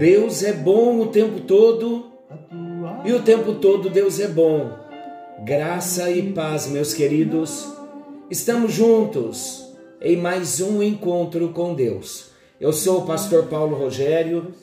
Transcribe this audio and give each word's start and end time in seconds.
Deus 0.00 0.42
é 0.42 0.54
bom 0.54 0.98
o 0.98 1.08
tempo 1.08 1.40
todo 1.40 2.06
e 3.04 3.12
o 3.12 3.20
tempo 3.20 3.56
todo 3.56 3.90
Deus 3.90 4.18
é 4.18 4.28
bom. 4.28 4.70
Graça 5.44 6.10
e 6.10 6.32
paz, 6.32 6.66
meus 6.68 6.94
queridos. 6.94 7.68
Estamos 8.30 8.72
juntos 8.72 9.62
em 10.00 10.16
mais 10.16 10.58
um 10.58 10.82
encontro 10.82 11.50
com 11.50 11.74
Deus. 11.74 12.30
Eu 12.58 12.72
sou 12.72 13.00
o 13.00 13.06
pastor 13.06 13.44
Paulo 13.48 13.76
Rogério 13.76 14.54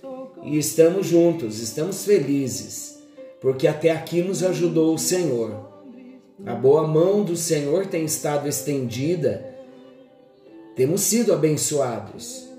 e 0.44 0.58
estamos 0.58 1.06
juntos, 1.06 1.62
estamos 1.62 2.04
felizes, 2.04 2.98
porque 3.40 3.68
até 3.68 3.92
aqui 3.92 4.24
nos 4.24 4.42
ajudou 4.42 4.96
o 4.96 5.00
Senhor. 5.00 5.52
A 6.48 6.56
boa 6.56 6.88
mão 6.88 7.24
do 7.24 7.36
Senhor 7.36 7.86
tem 7.86 8.06
estado 8.06 8.48
estendida, 8.48 9.56
temos 10.76 11.02
sido 11.02 11.32
abençoados, 11.32 12.50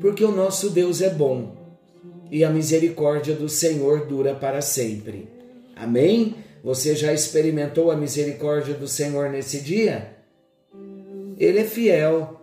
porque 0.00 0.24
o 0.24 0.30
nosso 0.30 0.70
Deus 0.70 1.02
é 1.02 1.10
bom 1.10 1.55
e 2.30 2.44
a 2.44 2.50
misericórdia 2.50 3.34
do 3.34 3.48
Senhor 3.48 4.06
dura 4.06 4.34
para 4.34 4.60
sempre. 4.60 5.28
Amém? 5.74 6.34
Você 6.62 6.94
já 6.94 7.12
experimentou 7.12 7.90
a 7.90 7.96
misericórdia 7.96 8.74
do 8.74 8.88
Senhor 8.88 9.30
nesse 9.30 9.60
dia? 9.60 10.16
Ele 11.38 11.60
é 11.60 11.64
fiel, 11.64 12.40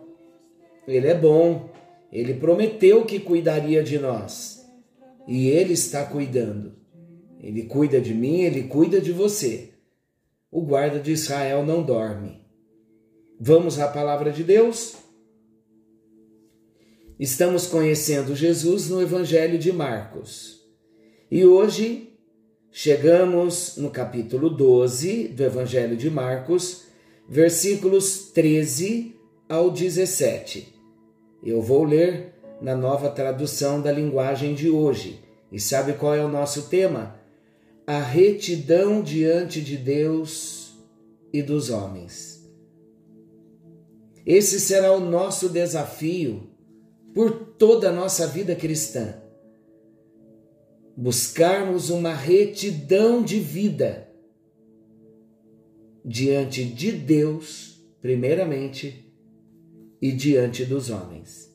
ele 0.86 1.08
é 1.08 1.14
bom, 1.14 1.68
ele 2.12 2.34
prometeu 2.34 3.04
que 3.04 3.18
cuidaria 3.18 3.82
de 3.82 3.98
nós 3.98 4.64
e 5.26 5.48
ele 5.48 5.72
está 5.72 6.04
cuidando. 6.04 6.72
Ele 7.40 7.64
cuida 7.64 8.00
de 8.00 8.14
mim, 8.14 8.40
ele 8.40 8.64
cuida 8.64 9.00
de 9.00 9.12
você. 9.12 9.70
O 10.50 10.62
guarda 10.62 10.98
de 10.98 11.12
Israel 11.12 11.64
não 11.64 11.82
dorme. 11.82 12.40
Vamos 13.38 13.78
à 13.78 13.88
palavra 13.88 14.30
de 14.30 14.44
Deus? 14.44 15.03
Estamos 17.24 17.66
conhecendo 17.66 18.36
Jesus 18.36 18.90
no 18.90 19.00
Evangelho 19.00 19.58
de 19.58 19.72
Marcos. 19.72 20.60
E 21.30 21.42
hoje 21.42 22.12
chegamos 22.70 23.78
no 23.78 23.88
capítulo 23.88 24.50
12 24.50 25.28
do 25.28 25.42
Evangelho 25.42 25.96
de 25.96 26.10
Marcos, 26.10 26.82
versículos 27.26 28.30
13 28.34 29.16
ao 29.48 29.70
17. 29.70 30.68
Eu 31.42 31.62
vou 31.62 31.84
ler 31.84 32.34
na 32.60 32.76
nova 32.76 33.08
tradução 33.08 33.80
da 33.80 33.90
linguagem 33.90 34.54
de 34.54 34.68
hoje. 34.68 35.24
E 35.50 35.58
sabe 35.58 35.94
qual 35.94 36.14
é 36.14 36.22
o 36.22 36.28
nosso 36.28 36.68
tema? 36.68 37.18
A 37.86 38.00
retidão 38.00 39.00
diante 39.00 39.62
de 39.62 39.78
Deus 39.78 40.74
e 41.32 41.42
dos 41.42 41.70
homens. 41.70 42.46
Esse 44.26 44.60
será 44.60 44.92
o 44.92 45.00
nosso 45.00 45.48
desafio 45.48 46.52
por 47.14 47.30
toda 47.56 47.90
a 47.90 47.92
nossa 47.92 48.26
vida 48.26 48.56
cristã. 48.56 49.14
Buscarmos 50.96 51.88
uma 51.88 52.12
retidão 52.12 53.22
de 53.22 53.38
vida 53.38 54.08
diante 56.04 56.64
de 56.64 56.92
Deus, 56.92 57.80
primeiramente, 58.02 59.10
e 60.02 60.12
diante 60.12 60.64
dos 60.64 60.90
homens. 60.90 61.50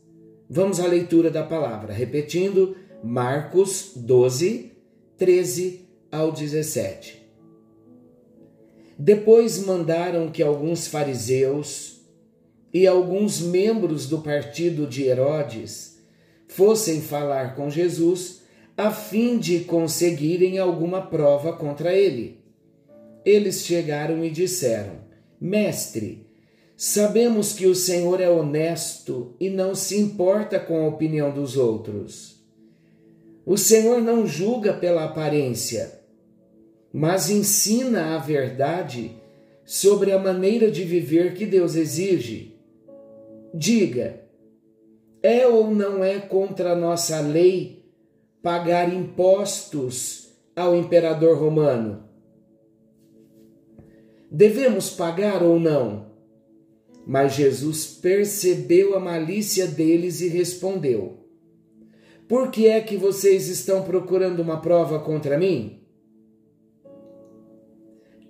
Vamos 0.50 0.80
à 0.80 0.88
leitura 0.88 1.30
da 1.30 1.44
palavra, 1.44 1.94
repetindo 1.94 2.76
Marcos 3.04 3.92
12, 3.96 4.72
13 5.18 5.88
ao 6.12 6.32
17. 6.32 7.20
Depois 8.98 9.64
mandaram 9.66 10.32
que 10.32 10.42
alguns 10.42 10.88
fariseus 10.88 11.99
e 12.74 12.86
alguns 12.86 13.42
membros 13.42 14.08
do 14.08 14.20
partido 14.20 14.86
de 14.86 15.04
Herodes 15.04 16.00
fossem 16.48 17.02
falar 17.02 17.56
com 17.56 17.70
Jesus 17.70 18.42
a 18.78 18.92
fim 18.92 19.38
de 19.38 19.60
conseguirem 19.62 20.58
alguma 20.58 21.02
prova 21.02 21.54
contra 21.54 21.94
ele. 21.94 22.40
Eles 23.26 23.66
chegaram 23.66 24.24
e 24.24 24.30
disseram: 24.30 25.02
Mestre, 25.40 26.26
sabemos 26.78 27.54
que 27.54 27.68
o 27.68 27.76
Senhor 27.76 28.22
é 28.22 28.30
honesto 28.30 29.36
e 29.40 29.50
não 29.50 29.76
se 29.76 30.00
importa 30.00 30.60
com 30.60 30.84
a 30.84 30.88
opinião 30.88 31.34
dos 31.34 31.58
outros. 31.58 32.40
O 33.46 33.58
Senhor 33.58 34.02
não 34.02 34.26
julga 34.26 34.74
pela 34.74 35.06
aparência, 35.06 36.00
mas 36.94 37.30
ensina 37.30 38.16
a 38.16 38.18
verdade 38.18 39.18
sobre 39.66 40.12
a 40.12 40.20
maneira 40.20 40.72
de 40.72 40.84
viver 40.84 41.34
que 41.34 41.46
Deus 41.46 41.76
exige. 41.76 42.49
Diga, 43.54 44.22
é 45.22 45.48
ou 45.48 45.72
não 45.72 46.04
é 46.04 46.20
contra 46.20 46.72
a 46.72 46.76
nossa 46.76 47.20
lei 47.20 47.84
pagar 48.42 48.94
impostos 48.94 50.30
ao 50.56 50.76
imperador 50.76 51.38
romano? 51.38 52.04
Devemos 54.32 54.92
pagar 54.92 55.42
ou 55.42 55.60
não? 55.60 56.08
Mas 57.06 57.34
Jesus 57.34 57.88
percebeu 57.88 58.96
a 58.96 59.00
malícia 59.00 59.66
deles 59.66 60.22
e 60.22 60.28
respondeu: 60.28 61.18
Por 62.28 62.52
que 62.52 62.68
é 62.68 62.80
que 62.80 62.96
vocês 62.96 63.48
estão 63.48 63.82
procurando 63.84 64.42
uma 64.42 64.62
prova 64.62 65.00
contra 65.00 65.38
mim? 65.38 65.82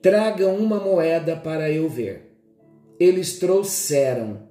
Tragam 0.02 0.56
uma 0.56 0.80
moeda 0.80 1.36
para 1.36 1.70
eu 1.70 1.90
ver. 1.90 2.38
Eles 2.98 3.38
trouxeram. 3.38 4.49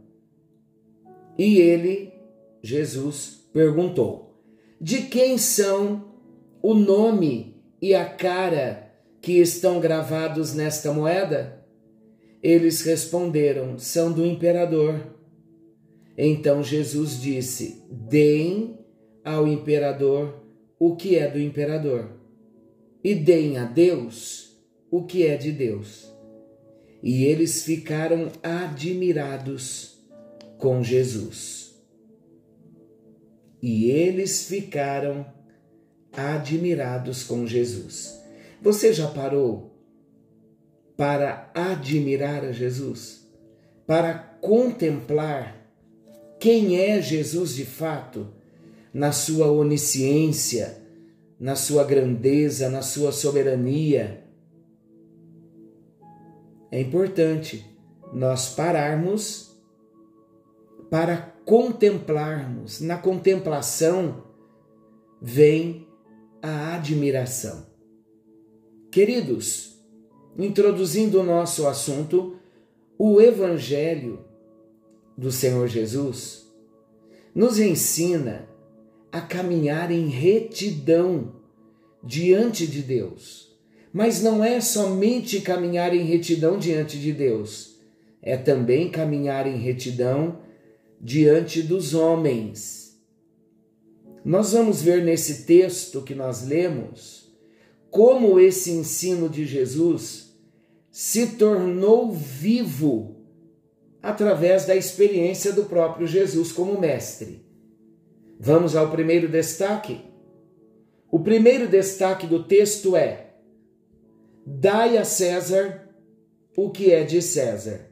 E 1.38 1.60
ele, 1.60 2.12
Jesus, 2.60 3.49
perguntou: 3.53 4.43
De 4.81 5.03
quem 5.03 5.38
são 5.38 6.12
o 6.60 6.75
nome 6.75 7.62
e 7.81 7.94
a 7.94 8.04
cara 8.04 8.93
que 9.21 9.34
estão 9.34 9.78
gravados 9.78 10.53
nesta 10.53 10.93
moeda? 10.93 11.65
Eles 12.43 12.82
responderam: 12.82 13.78
São 13.78 14.12
do 14.12 14.26
imperador. 14.26 15.00
Então 16.16 16.62
Jesus 16.62 17.21
disse: 17.21 17.84
Deem 17.88 18.76
ao 19.25 19.47
imperador 19.47 20.43
o 20.76 20.97
que 20.97 21.16
é 21.16 21.28
do 21.28 21.38
imperador, 21.38 22.10
e 23.03 23.15
deem 23.15 23.59
a 23.59 23.65
Deus 23.65 24.56
o 24.91 25.05
que 25.05 25.25
é 25.25 25.37
de 25.37 25.53
Deus. 25.53 26.12
E 27.00 27.25
eles 27.25 27.62
ficaram 27.62 28.28
admirados 28.43 29.97
com 30.58 30.82
Jesus. 30.82 31.74
E 33.62 33.91
eles 33.91 34.44
ficaram 34.44 35.26
admirados 36.12 37.24
com 37.24 37.46
Jesus. 37.46 38.19
Você 38.60 38.92
já 38.92 39.08
parou 39.08 39.78
para 40.96 41.50
admirar 41.54 42.44
a 42.44 42.52
Jesus? 42.52 43.26
Para 43.86 44.14
contemplar 44.14 45.56
quem 46.38 46.78
é 46.78 47.00
Jesus 47.00 47.54
de 47.54 47.64
fato, 47.64 48.28
na 48.92 49.12
sua 49.12 49.50
onisciência, 49.50 50.82
na 51.38 51.56
sua 51.56 51.84
grandeza, 51.84 52.69
na 52.69 52.82
sua 52.82 53.12
soberania? 53.12 54.25
É 56.70 56.80
importante 56.80 57.64
nós 58.12 58.54
pararmos 58.54 59.48
para 60.90 61.17
contemplarmos. 61.44 62.81
Na 62.81 62.96
contemplação 62.96 64.25
vem 65.20 65.87
a 66.43 66.75
admiração. 66.76 67.67
Queridos, 68.90 69.79
introduzindo 70.38 71.20
o 71.20 71.25
nosso 71.25 71.67
assunto, 71.67 72.37
o 72.99 73.20
Evangelho 73.20 74.25
do 75.17 75.31
Senhor 75.31 75.69
Jesus 75.69 76.46
nos 77.35 77.58
ensina 77.58 78.49
a 79.11 79.20
caminhar 79.20 79.90
em 79.90 80.08
retidão 80.08 81.37
diante 82.02 82.67
de 82.67 82.82
Deus. 82.82 83.49
Mas 83.93 84.23
não 84.23 84.44
é 84.44 84.61
somente 84.61 85.40
caminhar 85.40 85.94
em 85.94 86.05
retidão 86.05 86.58
diante 86.58 86.99
de 86.99 87.12
Deus, 87.12 87.81
é 88.23 88.37
também 88.37 88.90
caminhar 88.90 89.46
em 89.46 89.56
retidão 89.56 90.40
diante 91.00 91.62
dos 91.62 91.95
homens. 91.95 93.00
Nós 94.25 94.53
vamos 94.53 94.83
ver 94.83 95.05
nesse 95.05 95.45
texto 95.45 96.03
que 96.03 96.15
nós 96.15 96.47
lemos 96.47 97.33
como 97.91 98.39
esse 98.39 98.71
ensino 98.71 99.29
de 99.29 99.47
Jesus 99.47 100.37
se 100.91 101.37
tornou 101.37 102.12
vivo 102.12 103.17
através 104.03 104.67
da 104.67 104.77
experiência 104.77 105.53
do 105.53 105.65
próprio 105.65 106.06
Jesus 106.06 106.53
como 106.53 106.79
mestre. 106.79 107.47
Vamos 108.39 108.77
ao 108.77 108.91
primeiro 108.91 109.29
destaque? 109.29 110.00
O 111.11 111.21
primeiro 111.21 111.67
destaque 111.67 112.27
do 112.27 112.45
texto 112.45 112.95
é: 112.95 113.35
Dai 114.45 114.97
a 114.97 115.05
César 115.05 115.89
o 116.56 116.71
que 116.71 116.93
é 116.93 117.05
de 117.05 117.23
César. 117.23 117.89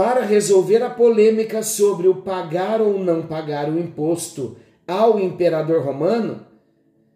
Para 0.00 0.24
resolver 0.24 0.82
a 0.82 0.88
polêmica 0.88 1.62
sobre 1.62 2.08
o 2.08 2.22
pagar 2.22 2.80
ou 2.80 2.98
não 3.04 3.26
pagar 3.26 3.70
o 3.70 3.78
imposto 3.78 4.56
ao 4.88 5.20
imperador 5.20 5.84
romano, 5.84 6.46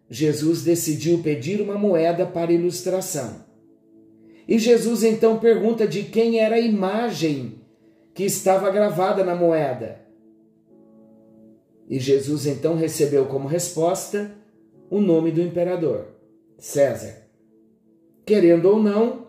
Jesus 0.07 0.61
decidiu 0.61 1.23
pedir 1.23 1.59
uma 1.61 1.79
moeda 1.79 2.27
para 2.27 2.53
ilustração. 2.53 3.43
E 4.47 4.59
Jesus 4.59 5.03
então 5.03 5.39
pergunta 5.39 5.87
de 5.87 6.03
quem 6.03 6.37
era 6.39 6.57
a 6.57 6.59
imagem 6.59 7.55
que 8.13 8.23
estava 8.23 8.69
gravada 8.69 9.23
na 9.23 9.33
moeda. 9.33 10.01
E 11.89 11.97
Jesus 11.97 12.45
então 12.45 12.75
recebeu 12.75 13.25
como 13.25 13.47
resposta 13.47 14.37
o 14.91 15.01
nome 15.01 15.31
do 15.31 15.41
imperador, 15.41 16.09
César. 16.59 17.23
Querendo 18.23 18.65
ou 18.69 18.79
não, 18.79 19.24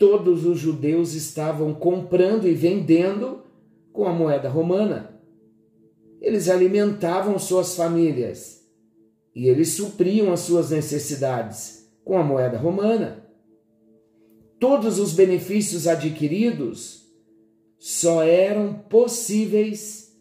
todos 0.00 0.46
os 0.46 0.58
judeus 0.58 1.12
estavam 1.12 1.74
comprando 1.74 2.48
e 2.48 2.54
vendendo 2.54 3.42
com 3.92 4.06
a 4.06 4.12
moeda 4.14 4.48
romana. 4.48 5.20
Eles 6.22 6.48
alimentavam 6.48 7.38
suas 7.38 7.76
famílias 7.76 8.66
e 9.34 9.46
eles 9.46 9.74
supriam 9.74 10.32
as 10.32 10.40
suas 10.40 10.70
necessidades 10.70 11.86
com 12.02 12.16
a 12.16 12.24
moeda 12.24 12.56
romana. 12.56 13.26
Todos 14.58 14.98
os 14.98 15.12
benefícios 15.12 15.86
adquiridos 15.86 17.06
só 17.78 18.22
eram 18.22 18.72
possíveis 18.72 20.18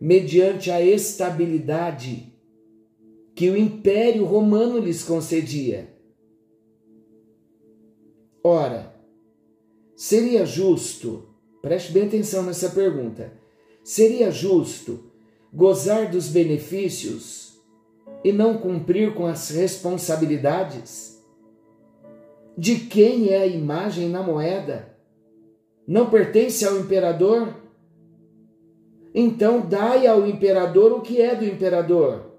mediante 0.00 0.72
a 0.72 0.82
estabilidade 0.82 2.34
que 3.36 3.48
o 3.48 3.56
Império 3.56 4.24
Romano 4.24 4.80
lhes 4.80 5.04
concedia. 5.04 5.88
Ora, 8.42 8.99
seria 10.00 10.46
justo, 10.46 11.28
preste 11.60 11.92
bem 11.92 12.06
atenção 12.06 12.42
nessa 12.42 12.70
pergunta, 12.70 13.34
seria 13.84 14.30
justo 14.30 14.98
gozar 15.52 16.10
dos 16.10 16.26
benefícios 16.28 17.60
e 18.24 18.32
não 18.32 18.56
cumprir 18.56 19.12
com 19.12 19.26
as 19.26 19.50
responsabilidades? 19.50 21.22
De 22.56 22.76
quem 22.76 23.28
é 23.28 23.42
a 23.42 23.46
imagem 23.46 24.08
na 24.08 24.22
moeda? 24.22 24.88
Não 25.86 26.08
pertence 26.08 26.64
ao 26.64 26.78
imperador? 26.78 27.54
Então 29.14 29.60
dai 29.60 30.06
ao 30.06 30.26
imperador 30.26 30.92
o 30.92 31.02
que 31.02 31.20
é 31.20 31.34
do 31.34 31.44
imperador. 31.44 32.38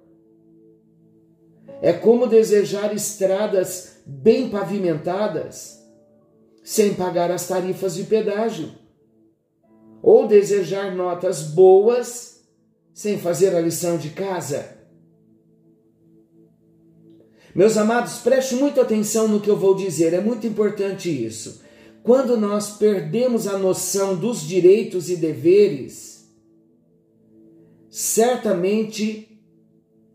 É 1.79 1.93
como 1.93 2.25
desejar 2.25 2.91
estradas 2.91 4.01
bem 4.03 4.49
pavimentadas 4.49 5.80
sem 6.63 6.93
pagar 6.93 7.31
as 7.31 7.47
tarifas 7.47 7.95
de 7.95 8.03
pedágio, 8.03 8.71
ou 10.01 10.27
desejar 10.27 10.95
notas 10.95 11.43
boas 11.43 12.41
sem 12.93 13.17
fazer 13.17 13.55
a 13.55 13.61
lição 13.61 13.97
de 13.97 14.09
casa. 14.09 14.77
Meus 17.53 17.75
amados, 17.77 18.19
preste 18.19 18.55
muita 18.55 18.81
atenção 18.81 19.27
no 19.27 19.41
que 19.41 19.49
eu 19.49 19.57
vou 19.57 19.75
dizer, 19.75 20.13
é 20.13 20.21
muito 20.21 20.47
importante 20.47 21.09
isso. 21.09 21.61
Quando 22.03 22.37
nós 22.37 22.77
perdemos 22.77 23.45
a 23.45 23.57
noção 23.57 24.15
dos 24.15 24.41
direitos 24.41 25.09
e 25.09 25.17
deveres, 25.17 26.27
certamente 27.89 29.39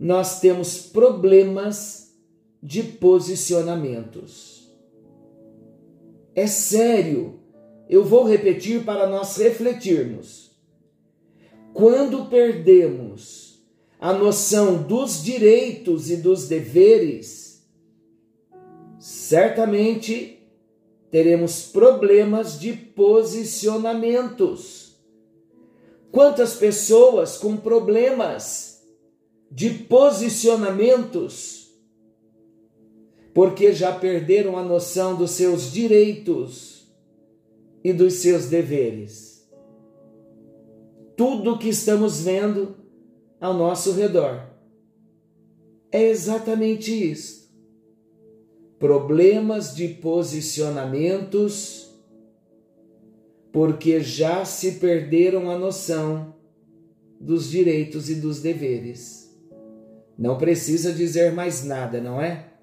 nós 0.01 0.41
temos 0.41 0.79
problemas 0.79 2.15
de 2.63 2.83
posicionamentos. 2.83 4.56
É 6.37 6.47
sério, 6.47 7.41
eu 7.89 8.05
vou 8.05 8.23
repetir 8.25 8.85
para 8.85 9.07
nós 9.07 9.39
refletirmos. 9.39 10.51
Quando 11.73 12.27
perdemos 12.27 13.65
a 13.99 14.13
noção 14.13 14.83
dos 14.83 15.25
direitos 15.25 16.11
e 16.11 16.19
dos 16.19 16.47
deveres, 16.47 17.67
certamente 18.99 20.47
teremos 21.11 21.63
problemas 21.63 22.61
de 22.61 22.75
posicionamentos. 22.75 24.95
Quantas 26.13 26.53
pessoas 26.55 27.39
com 27.39 27.57
problemas 27.57 28.83
de 29.51 29.71
posicionamentos, 29.71 31.66
porque 33.37 33.71
já 33.71 33.93
perderam 33.93 34.57
a 34.57 34.65
noção 34.65 35.15
dos 35.15 35.33
seus 35.33 35.71
direitos 35.71 36.91
e 37.85 37.93
dos 37.93 38.15
seus 38.15 38.47
deveres. 38.47 39.47
Tudo 41.15 41.59
que 41.59 41.69
estamos 41.69 42.23
vendo 42.23 42.75
ao 43.39 43.53
nosso 43.53 43.93
redor. 43.93 44.49
É 45.93 46.05
exatamente 46.05 46.91
isso. 46.91 47.55
Problemas 48.79 49.77
de 49.77 49.89
posicionamentos, 49.89 51.95
porque 53.53 54.01
já 54.01 54.47
se 54.47 54.77
perderam 54.77 55.51
a 55.51 55.59
noção 55.59 56.35
dos 57.21 57.51
direitos 57.51 58.09
e 58.09 58.15
dos 58.15 58.41
deveres. 58.41 59.31
Não 60.17 60.39
precisa 60.39 60.91
dizer 60.91 61.33
mais 61.33 61.63
nada, 61.63 62.01
não 62.01 62.19
é? 62.19 62.56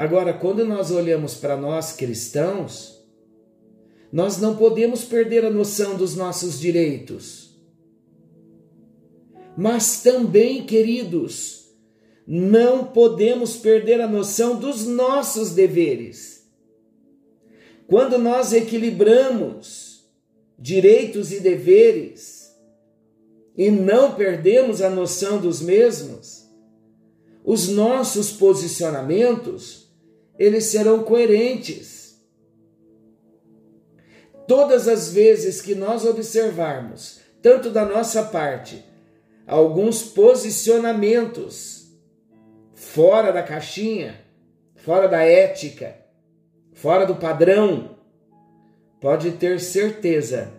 Agora, 0.00 0.32
quando 0.32 0.64
nós 0.64 0.90
olhamos 0.90 1.34
para 1.34 1.56
nós 1.56 1.92
cristãos, 1.92 3.04
nós 4.12 4.38
não 4.38 4.56
podemos 4.56 5.04
perder 5.04 5.44
a 5.44 5.50
noção 5.50 5.96
dos 5.96 6.16
nossos 6.16 6.58
direitos 6.58 7.50
mas 9.56 10.02
também, 10.02 10.64
queridos, 10.64 11.70
não 12.26 12.84
podemos 12.84 13.56
perder 13.56 14.00
a 14.00 14.08
noção 14.08 14.58
dos 14.58 14.86
nossos 14.86 15.50
deveres. 15.50 16.46
Quando 17.86 18.18
nós 18.18 18.52
equilibramos 18.52 20.08
direitos 20.58 21.32
e 21.32 21.40
deveres 21.40 22.56
e 23.56 23.70
não 23.70 24.14
perdemos 24.14 24.80
a 24.80 24.88
noção 24.88 25.38
dos 25.38 25.60
mesmos, 25.60 26.48
os 27.44 27.68
nossos 27.68 28.30
posicionamentos, 28.30 29.79
eles 30.40 30.64
serão 30.64 31.02
coerentes. 31.02 32.18
Todas 34.48 34.88
as 34.88 35.12
vezes 35.12 35.60
que 35.60 35.74
nós 35.74 36.06
observarmos, 36.06 37.20
tanto 37.42 37.68
da 37.68 37.84
nossa 37.84 38.22
parte 38.22 38.82
alguns 39.46 40.02
posicionamentos 40.02 41.92
fora 42.72 43.30
da 43.30 43.42
caixinha, 43.42 44.18
fora 44.76 45.06
da 45.06 45.22
ética, 45.22 45.94
fora 46.72 47.04
do 47.04 47.16
padrão, 47.16 47.98
pode 48.98 49.32
ter 49.32 49.60
certeza, 49.60 50.50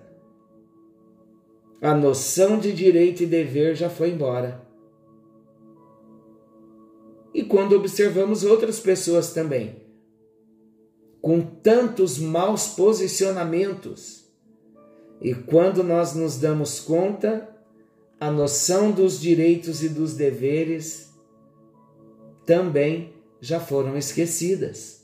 a 1.81 1.95
noção 1.95 2.59
de 2.59 2.71
direito 2.71 3.23
e 3.23 3.25
dever 3.25 3.75
já 3.75 3.89
foi 3.89 4.11
embora. 4.11 4.61
E 7.33 7.43
quando 7.43 7.75
observamos 7.75 8.43
outras 8.43 8.79
pessoas 8.79 9.33
também, 9.33 9.77
com 11.21 11.41
tantos 11.41 12.17
maus 12.17 12.67
posicionamentos, 12.69 14.25
e 15.21 15.33
quando 15.33 15.83
nós 15.83 16.15
nos 16.15 16.37
damos 16.37 16.79
conta, 16.79 17.47
a 18.19 18.29
noção 18.31 18.91
dos 18.91 19.19
direitos 19.19 19.83
e 19.83 19.89
dos 19.89 20.15
deveres 20.15 21.11
também 22.45 23.13
já 23.39 23.59
foram 23.59 23.97
esquecidas. 23.97 25.01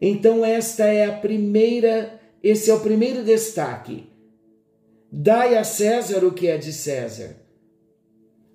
Então, 0.00 0.44
esta 0.44 0.84
é 0.84 1.06
a 1.06 1.12
primeira, 1.12 2.20
esse 2.42 2.70
é 2.70 2.74
o 2.74 2.80
primeiro 2.80 3.22
destaque. 3.22 4.08
Dai 5.10 5.56
a 5.56 5.64
César 5.64 6.24
o 6.24 6.32
que 6.32 6.48
é 6.48 6.58
de 6.58 6.72
César. 6.72 7.36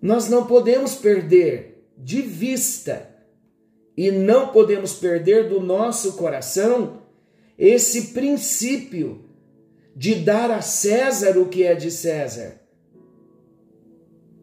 Nós 0.01 0.29
não 0.29 0.45
podemos 0.45 0.95
perder 0.95 1.68
de 1.99 2.21
vista 2.21 3.13
e 3.95 4.09
não 4.09 4.53
podemos 4.53 4.93
perder 4.93 5.49
do 5.49 5.59
nosso 5.59 6.13
coração 6.13 7.01
esse 7.57 8.13
princípio 8.13 9.25
de 9.93 10.15
dar 10.15 10.49
a 10.49 10.61
César 10.61 11.37
o 11.37 11.49
que 11.49 11.63
é 11.63 11.75
de 11.75 11.91
César 11.91 12.61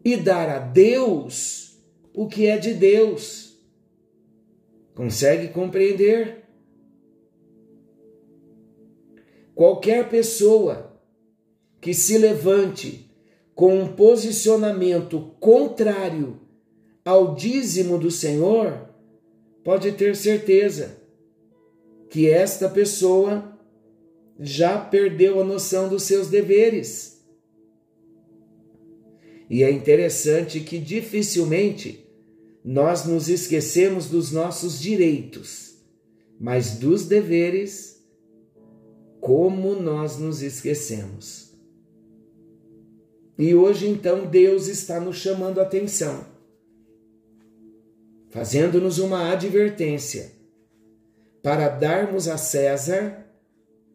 e 0.05 0.15
dar 0.15 0.47
a 0.47 0.59
Deus 0.59 1.75
o 2.13 2.27
que 2.27 2.45
é 2.45 2.57
de 2.57 2.75
Deus. 2.75 3.57
Consegue 4.93 5.47
compreender? 5.47 6.43
Qualquer 9.55 10.07
pessoa 10.07 11.01
que 11.81 11.93
se 11.93 12.17
levante 12.17 13.09
com 13.55 13.79
um 13.79 13.95
posicionamento 13.95 15.35
contrário 15.39 16.46
ao 17.07 17.35
dízimo 17.35 17.97
do 17.97 18.11
Senhor, 18.11 18.85
pode 19.63 19.93
ter 19.93 20.13
certeza 20.13 20.97
que 22.09 22.29
esta 22.29 22.67
pessoa 22.67 23.57
já 24.37 24.77
perdeu 24.77 25.39
a 25.39 25.43
noção 25.45 25.87
dos 25.87 26.03
seus 26.03 26.27
deveres. 26.27 27.25
E 29.49 29.63
é 29.63 29.71
interessante 29.71 30.59
que 30.59 30.77
dificilmente 30.79 32.05
nós 32.61 33.05
nos 33.05 33.29
esquecemos 33.29 34.07
dos 34.07 34.33
nossos 34.33 34.77
direitos, 34.77 35.77
mas 36.37 36.71
dos 36.71 37.05
deveres, 37.05 38.05
como 39.21 39.75
nós 39.75 40.17
nos 40.17 40.41
esquecemos. 40.41 41.53
E 43.39 43.55
hoje 43.55 43.87
então 43.87 44.25
Deus 44.25 44.67
está 44.67 44.99
nos 44.99 45.15
chamando 45.15 45.61
a 45.61 45.63
atenção, 45.63 46.35
fazendo-nos 48.29 48.99
uma 48.99 49.31
advertência 49.31 50.31
para 51.41 51.69
darmos 51.69 52.27
a 52.27 52.37
César 52.37 53.25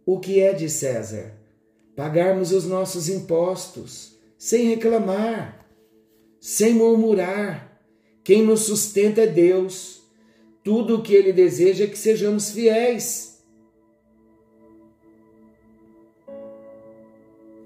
o 0.04 0.18
que 0.18 0.40
é 0.40 0.52
de 0.52 0.68
César, 0.68 1.32
pagarmos 1.94 2.52
os 2.52 2.64
nossos 2.64 3.08
impostos 3.08 4.18
sem 4.36 4.68
reclamar, 4.68 5.64
sem 6.40 6.74
murmurar. 6.74 7.80
Quem 8.24 8.42
nos 8.42 8.60
sustenta 8.60 9.22
é 9.22 9.26
Deus. 9.26 10.02
Tudo 10.64 10.96
o 10.96 11.02
que 11.02 11.14
Ele 11.14 11.32
deseja 11.32 11.84
é 11.84 11.86
que 11.86 11.98
sejamos 11.98 12.50
fiéis. 12.50 13.40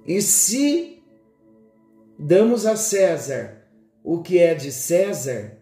E 0.06 0.20
se 0.20 1.02
damos 2.18 2.66
a 2.66 2.76
César 2.76 3.66
o 4.04 4.22
que 4.22 4.38
é 4.38 4.54
de 4.54 4.70
César, 4.70 5.58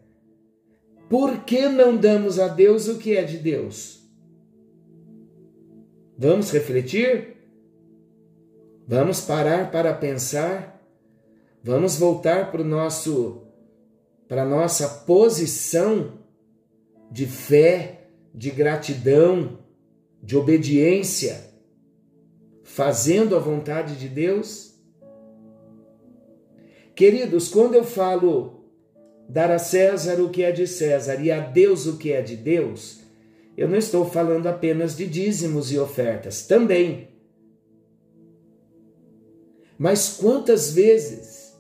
por 1.14 1.44
que 1.44 1.68
não 1.68 1.97
damos 1.97 2.40
a 2.40 2.49
Deus 2.49 2.88
o 2.88 2.99
que 2.99 3.16
é 3.16 3.23
de 3.23 3.38
Deus? 3.38 4.02
Vamos 6.18 6.50
refletir? 6.50 7.37
Vamos 8.85 9.21
parar 9.21 9.71
para 9.71 9.94
pensar? 9.94 10.85
Vamos 11.62 11.97
voltar 11.97 12.50
para 12.50 12.62
o 12.62 12.64
nosso 12.64 13.47
para 14.26 14.42
a 14.42 14.44
nossa 14.44 14.88
posição 15.04 16.18
de 17.12 17.26
fé, 17.26 18.09
de 18.35 18.50
gratidão, 18.50 19.61
de 20.21 20.37
obediência, 20.37 21.49
fazendo 22.64 23.37
a 23.37 23.38
vontade 23.38 23.94
de 24.00 24.09
Deus? 24.09 24.75
Queridos, 26.92 27.49
quando 27.49 27.76
eu 27.76 27.85
falo 27.85 28.53
dar 29.28 29.50
a 29.50 29.59
César 29.59 30.21
o 30.21 30.31
que 30.31 30.43
é 30.43 30.52
de 30.52 30.66
César 30.66 31.21
e 31.21 31.31
a 31.31 31.40
Deus 31.40 31.87
o 31.87 31.97
que 31.97 32.12
é 32.12 32.23
de 32.23 32.37
Deus, 32.37 33.00
eu 33.57 33.69
não 33.69 33.76
estou 33.76 34.09
falando 34.09 34.47
apenas 34.47 34.97
de 34.97 35.07
dízimos 35.07 35.71
e 35.71 35.78
ofertas, 35.78 36.47
também. 36.47 37.09
Mas 39.78 40.16
quantas 40.16 40.73
vezes 40.73 41.54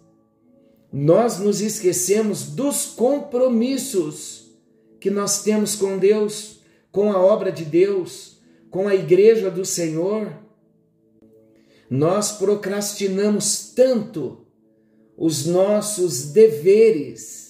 nós 0.92 1.38
nos 1.38 1.60
esquecemos 1.60 2.46
dos 2.46 2.86
compromissos 2.86 4.52
que 5.00 5.10
nós 5.10 5.42
temos 5.42 5.74
com 5.76 5.98
Deus, 5.98 6.60
com 6.90 7.12
a 7.12 7.20
obra 7.20 7.50
de 7.50 7.64
Deus, 7.64 8.38
com 8.70 8.88
a 8.88 8.94
igreja 8.94 9.50
do 9.50 9.64
Senhor? 9.64 10.32
Nós 11.90 12.32
procrastinamos 12.32 13.72
tanto 13.74 14.46
os 15.16 15.46
nossos 15.46 16.32
deveres, 16.32 17.43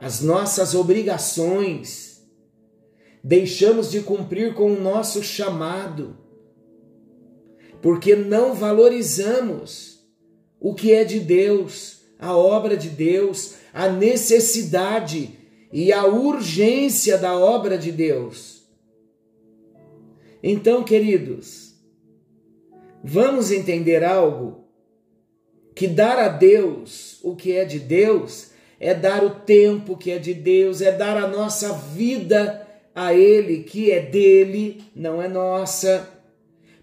as 0.00 0.22
nossas 0.22 0.74
obrigações, 0.74 2.26
deixamos 3.22 3.90
de 3.90 4.00
cumprir 4.00 4.54
com 4.54 4.72
o 4.72 4.80
nosso 4.80 5.22
chamado, 5.22 6.16
porque 7.82 8.16
não 8.16 8.54
valorizamos 8.54 10.00
o 10.58 10.74
que 10.74 10.92
é 10.92 11.04
de 11.04 11.20
Deus, 11.20 12.00
a 12.18 12.34
obra 12.34 12.76
de 12.76 12.88
Deus, 12.88 13.56
a 13.72 13.88
necessidade 13.88 15.38
e 15.72 15.92
a 15.92 16.06
urgência 16.06 17.18
da 17.18 17.36
obra 17.36 17.76
de 17.76 17.92
Deus. 17.92 18.66
Então, 20.42 20.82
queridos, 20.82 21.74
vamos 23.04 23.50
entender 23.50 24.02
algo? 24.02 24.64
Que 25.74 25.86
dar 25.86 26.18
a 26.18 26.28
Deus 26.28 27.18
o 27.22 27.36
que 27.36 27.52
é 27.52 27.64
de 27.64 27.78
Deus 27.78 28.49
é 28.80 28.94
dar 28.94 29.22
o 29.22 29.28
tempo 29.28 29.94
que 29.94 30.10
é 30.10 30.18
de 30.18 30.32
Deus, 30.32 30.80
é 30.80 30.90
dar 30.90 31.18
a 31.18 31.28
nossa 31.28 31.74
vida 31.74 32.66
a 32.94 33.12
Ele 33.12 33.62
que 33.62 33.92
é 33.92 34.00
dele, 34.00 34.82
não 34.96 35.20
é 35.20 35.28
nossa. 35.28 36.08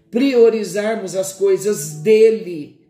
Priorizarmos 0.08 1.16
as 1.16 1.32
coisas 1.32 1.94
dele, 1.94 2.88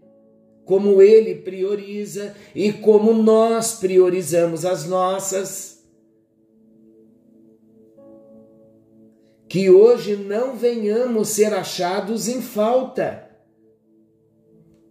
como 0.66 1.00
Ele 1.00 1.36
prioriza 1.36 2.36
e 2.54 2.70
como 2.70 3.14
nós 3.14 3.78
priorizamos 3.80 4.66
as 4.66 4.84
nossas. 4.84 5.82
Que 9.48 9.70
hoje 9.70 10.16
não 10.16 10.54
venhamos 10.54 11.30
ser 11.30 11.54
achados 11.54 12.28
em 12.28 12.42
falta. 12.42 13.26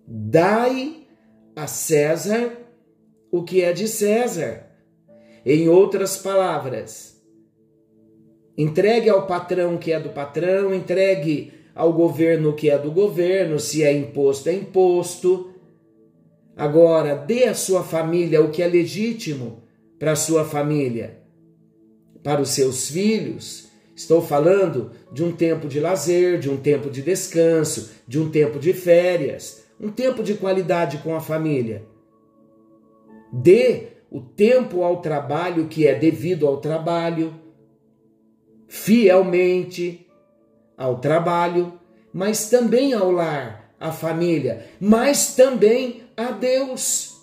Dai 0.07 1.03
a 1.55 1.67
César 1.67 2.66
o 3.37 3.43
que 3.43 3.61
é 3.61 3.73
de 3.73 3.87
César. 3.87 4.65
Em 5.45 5.69
outras 5.69 6.17
palavras, 6.17 7.17
Entregue 8.57 9.07
ao 9.07 9.27
patrão 9.27 9.77
que 9.77 9.91
é 9.91 9.99
do 9.99 10.09
patrão, 10.09 10.73
entregue 10.73 11.53
ao 11.75 11.93
governo 11.93 12.53
que 12.53 12.71
é 12.71 12.77
do 12.77 12.91
governo, 12.91 13.59
se 13.59 13.83
é 13.83 13.93
imposto, 13.93 14.49
é 14.49 14.53
imposto. 14.53 15.53
Agora, 16.55 17.13
dê 17.13 17.43
à 17.43 17.53
sua 17.53 17.83
família 17.83 18.41
o 18.41 18.49
que 18.49 18.63
é 18.63 18.67
legítimo 18.67 19.61
para 19.99 20.13
a 20.13 20.15
sua 20.15 20.43
família, 20.43 21.19
para 22.23 22.41
os 22.41 22.49
seus 22.49 22.89
filhos. 22.89 23.67
Estou 23.95 24.23
falando 24.23 24.89
de 25.11 25.23
um 25.23 25.31
tempo 25.31 25.67
de 25.67 25.79
lazer, 25.79 26.39
de 26.39 26.49
um 26.49 26.57
tempo 26.57 26.89
de 26.89 27.03
descanso, 27.03 27.91
de 28.07 28.19
um 28.19 28.31
tempo 28.31 28.57
de 28.57 28.73
férias, 28.73 29.65
um 29.79 29.89
tempo 29.89 30.23
de 30.23 30.33
qualidade 30.33 30.97
com 30.99 31.15
a 31.15 31.19
família. 31.21 31.83
Dê 33.31 33.87
o 34.09 34.21
tempo 34.21 34.83
ao 34.83 35.01
trabalho 35.01 35.67
que 35.67 35.85
é 35.85 35.95
devido 35.95 36.47
ao 36.47 36.57
trabalho 36.57 37.33
fielmente 38.67 40.05
ao 40.77 40.99
trabalho, 40.99 41.79
mas 42.13 42.49
também 42.49 42.93
ao 42.93 43.11
lar, 43.11 43.73
à 43.79 43.91
família, 43.91 44.67
mas 44.79 45.35
também 45.35 46.03
a 46.15 46.31
Deus. 46.31 47.15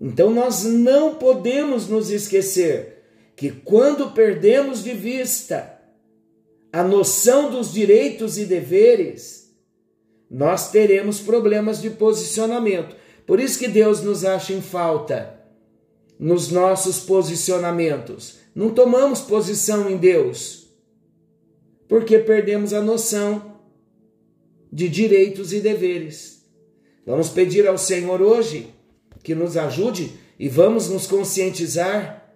Então 0.00 0.30
nós 0.30 0.64
não 0.64 1.14
podemos 1.14 1.88
nos 1.88 2.10
esquecer 2.10 3.02
que 3.34 3.50
quando 3.50 4.12
perdemos 4.12 4.84
de 4.84 4.92
vista 4.92 5.72
a 6.72 6.82
noção 6.82 7.50
dos 7.50 7.72
direitos 7.72 8.38
e 8.38 8.44
deveres, 8.44 9.54
nós 10.30 10.70
teremos 10.70 11.20
problemas 11.20 11.80
de 11.80 11.90
posicionamento. 11.90 12.94
Por 13.26 13.40
isso 13.40 13.58
que 13.58 13.68
Deus 13.68 14.02
nos 14.02 14.24
acha 14.24 14.52
em 14.52 14.62
falta 14.62 15.34
nos 16.18 16.50
nossos 16.50 17.00
posicionamentos 17.00 18.46
não 18.56 18.70
tomamos 18.70 19.20
posição 19.20 19.90
em 19.90 19.98
Deus, 19.98 20.74
porque 21.86 22.18
perdemos 22.18 22.72
a 22.72 22.80
noção 22.80 23.60
de 24.72 24.88
direitos 24.88 25.52
e 25.52 25.60
deveres. 25.60 26.42
Vamos 27.04 27.28
pedir 27.28 27.68
ao 27.68 27.76
Senhor 27.76 28.22
hoje 28.22 28.72
que 29.22 29.34
nos 29.34 29.58
ajude 29.58 30.18
e 30.38 30.48
vamos 30.48 30.88
nos 30.88 31.06
conscientizar 31.06 32.34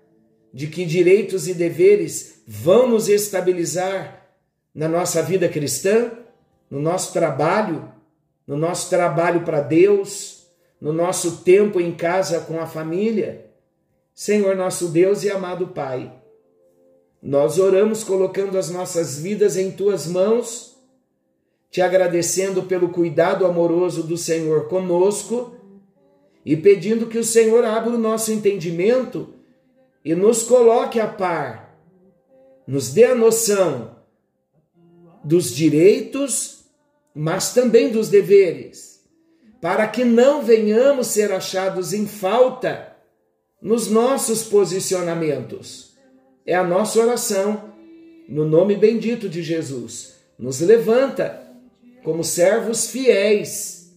de 0.53 0.67
que 0.67 0.85
direitos 0.85 1.49
e 1.49 1.55
deveres 1.55 2.43
vão 2.47 2.87
nos 2.87 3.09
estabilizar 3.09 4.31
na 4.75 4.91
nossa 4.91 5.23
vida 5.23 5.49
cristã, 5.49 6.13
no 6.69 6.81
nosso 6.81 7.15
trabalho, 7.15 7.91
no 8.47 8.59
nosso 8.59 8.91
trabalho 8.91 9.41
para 9.41 9.63
Deus, 9.63 10.40
no 10.81 10.93
nosso 10.93 11.39
tempo 11.39 11.81
em 11.81 11.93
casa 11.93 12.41
com 12.41 12.61
a 12.61 12.67
família. 12.67 13.51
Senhor 14.15 14.57
nosso 14.57 14.89
Deus 14.89 15.23
e 15.23 15.31
amado 15.31 15.69
Pai, 15.69 16.13
nós 17.23 17.59
oramos 17.59 18.03
colocando 18.03 18.57
as 18.57 18.71
nossas 18.71 19.19
vidas 19.19 19.57
em 19.57 19.71
tuas 19.71 20.07
mãos, 20.07 20.77
te 21.71 21.83
agradecendo 21.83 22.63
pelo 22.63 22.89
cuidado 22.89 23.47
amoroso 23.47 24.03
do 24.03 24.17
Senhor 24.17 24.69
conosco 24.69 25.55
e 26.45 26.57
pedindo 26.57 27.07
que 27.07 27.19
o 27.19 27.25
Senhor 27.25 27.65
abra 27.65 27.93
o 27.93 27.99
nosso 27.99 28.33
entendimento 28.33 29.35
e 30.05 30.15
nos 30.15 30.43
coloque 30.43 30.99
a 30.99 31.07
par, 31.07 31.79
nos 32.67 32.93
dê 32.93 33.05
a 33.05 33.15
noção 33.15 33.97
dos 35.23 35.55
direitos, 35.55 36.65
mas 37.15 37.53
também 37.53 37.91
dos 37.91 38.09
deveres, 38.09 38.90
para 39.61 39.87
que 39.87 40.05
não 40.05 40.43
venhamos 40.43 41.09
ser 41.09 41.33
achados 41.33 41.93
em 41.93 42.07
falta 42.07 42.97
nos 43.61 43.89
nossos 43.89 44.43
posicionamentos. 44.45 45.95
É 46.47 46.55
a 46.55 46.65
nossa 46.65 46.99
oração, 46.99 47.75
no 48.29 48.45
nome 48.45 48.75
bendito 48.75 49.29
de 49.29 49.43
Jesus, 49.43 50.15
nos 50.39 50.61
levanta 50.61 51.47
como 52.03 52.25
servos 52.25 52.91
fiéis 52.91 53.93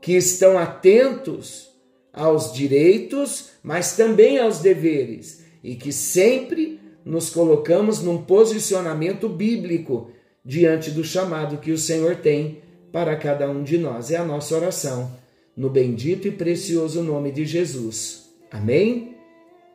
que 0.00 0.12
estão 0.16 0.58
atentos 0.58 1.70
aos 2.12 2.52
direitos, 2.52 3.50
mas 3.62 3.96
também 3.96 4.38
aos 4.38 4.58
deveres 4.58 5.44
e 5.62 5.76
que 5.76 5.92
sempre 5.92 6.80
nos 7.04 7.30
colocamos 7.30 8.00
num 8.02 8.22
posicionamento 8.22 9.28
bíblico 9.28 10.10
diante 10.44 10.90
do 10.90 11.04
chamado 11.04 11.58
que 11.58 11.70
o 11.70 11.78
Senhor 11.78 12.16
tem 12.16 12.62
para 12.92 13.16
cada 13.16 13.50
um 13.50 13.62
de 13.62 13.78
nós. 13.78 14.10
É 14.10 14.16
a 14.16 14.24
nossa 14.24 14.54
oração, 14.54 15.10
no 15.56 15.70
bendito 15.70 16.28
e 16.28 16.30
precioso 16.30 17.02
nome 17.02 17.32
de 17.32 17.44
Jesus. 17.44 18.30
Amém? 18.50 19.16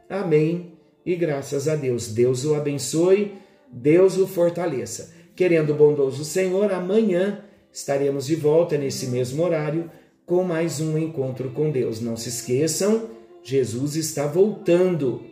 Amém. 0.08 0.74
E 1.06 1.16
graças 1.16 1.68
a 1.68 1.76
Deus. 1.76 2.10
Deus 2.10 2.46
o 2.46 2.54
abençoe, 2.54 3.34
Deus 3.72 4.18
o 4.18 4.28
fortaleça. 4.28 5.14
Querendo 5.36 5.72
o 5.72 5.76
bondoso 5.76 6.24
Senhor, 6.24 6.72
amanhã 6.72 7.44
estaremos 7.72 8.28
de 8.28 8.36
volta 8.36 8.78
nesse 8.78 9.08
mesmo 9.08 9.44
horário 9.44 9.90
com 10.26 10.44
mais 10.44 10.80
um 10.80 10.98
encontro 10.98 11.50
com 11.52 11.72
Deus. 11.72 12.02
Não 12.02 12.18
se 12.18 12.30
esqueçam, 12.30 13.10
Jesus 13.44 13.96
está 13.96 14.28
voltando. 14.28 15.24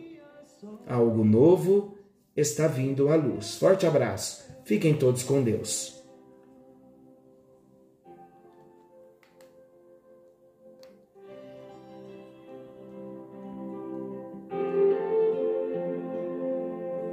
Algo 0.86 1.24
novo 1.24 1.94
está 2.36 2.66
vindo 2.66 3.08
à 3.08 3.16
luz. 3.16 3.56
Forte 3.56 3.86
abraço. 3.86 4.44
Fiquem 4.64 4.94
todos 4.94 5.22
com 5.22 5.42
Deus. 5.42 5.95